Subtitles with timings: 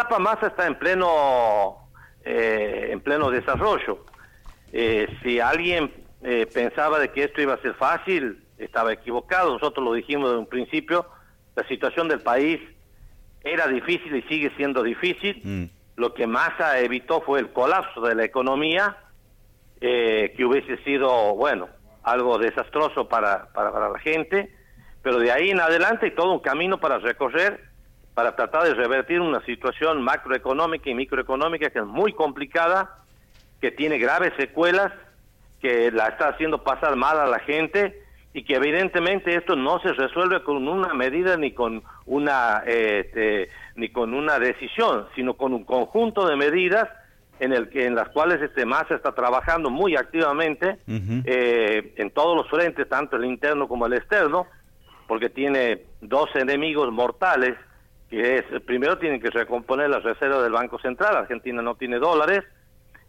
[0.00, 1.76] etapa Massa está en pleno,
[2.24, 4.06] eh, en pleno desarrollo.
[4.72, 5.92] Eh, si alguien
[6.22, 9.52] eh, pensaba de que esto iba a ser fácil, estaba equivocado.
[9.52, 11.06] Nosotros lo dijimos desde un principio,
[11.54, 12.60] la situación del país
[13.44, 15.40] era difícil y sigue siendo difícil.
[15.44, 15.64] Mm.
[15.96, 18.96] Lo que Massa evitó fue el colapso de la economía,
[19.80, 21.68] que hubiese sido, bueno,
[22.02, 24.54] algo desastroso para, para, para la gente,
[25.02, 27.69] pero de ahí en adelante hay todo un camino para recorrer
[28.14, 32.98] para tratar de revertir una situación macroeconómica y microeconómica que es muy complicada,
[33.60, 34.92] que tiene graves secuelas,
[35.60, 38.02] que la está haciendo pasar mal a la gente
[38.32, 43.90] y que evidentemente esto no se resuelve con una medida ni con una este, ni
[43.90, 46.88] con una decisión, sino con un conjunto de medidas
[47.40, 52.36] en el que en las cuales este MASA está trabajando muy activamente eh, en todos
[52.36, 54.46] los frentes, tanto el interno como el externo,
[55.08, 57.56] porque tiene dos enemigos mortales
[58.10, 62.42] que es, primero tienen que recomponer las reservas del Banco Central, Argentina no tiene dólares,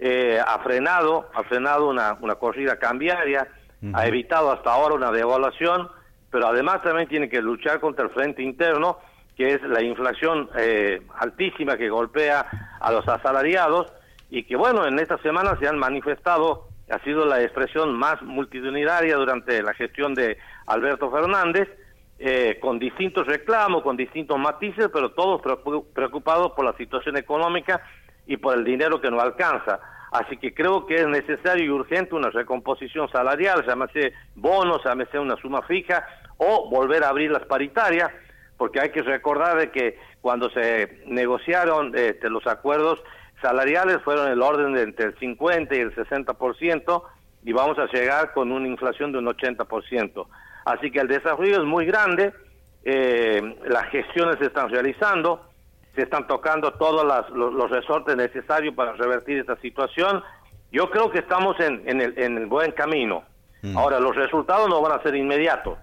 [0.00, 3.46] eh, ha frenado, ha frenado una, una corrida cambiaria,
[3.92, 5.88] ha evitado hasta ahora una devaluación,
[6.30, 8.98] pero además también tiene que luchar contra el frente interno,
[9.36, 12.44] que es la inflación eh, altísima que golpea
[12.80, 13.92] a los asalariados
[14.30, 19.14] y que bueno, en esta semana se han manifestado, ha sido la expresión más multitudinaria
[19.14, 21.68] durante la gestión de Alberto Fernández,
[22.18, 25.40] eh, con distintos reclamos, con distintos matices, pero todos
[25.94, 27.80] preocupados por la situación económica
[28.26, 29.80] y por el dinero que no alcanza.
[30.10, 35.36] Así que creo que es necesario y urgente una recomposición salarial, llámese bonos, llámese una
[35.36, 36.06] suma fija,
[36.38, 38.10] o volver a abrir las paritarias,
[38.56, 43.02] porque hay que recordar de que cuando se negociaron este, los acuerdos
[43.42, 47.02] salariales fueron el orden de entre el 50 y el 60%,
[47.44, 50.26] y vamos a llegar con una inflación de un 80%.
[50.64, 52.32] Así que el desarrollo es muy grande,
[52.84, 55.44] eh, las gestiones se están realizando,
[55.94, 60.22] se están tocando todos los, resortes necesarios para revertir esta situación.
[60.70, 63.24] Yo creo que estamos en, el, buen camino.
[63.62, 63.76] Mm.
[63.76, 65.78] Ahora, los resultados no van a ser inmediatos,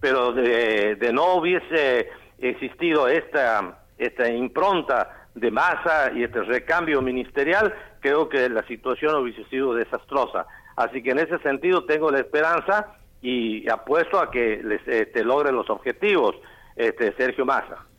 [0.00, 8.28] pero de, no hubiese existido esta, esta impronta de masa y este recambio ministerial, creo
[8.28, 10.46] que la situación hubiese sido desastrosa.
[10.76, 15.56] Así que en ese sentido tengo la esperanza y apuesto a que les, este, logren
[15.56, 16.36] los objetivos,
[16.76, 17.86] este, Sergio Massa.